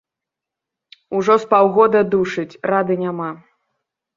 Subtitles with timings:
[1.19, 3.29] Ужо з паўгода душыць, рады няма.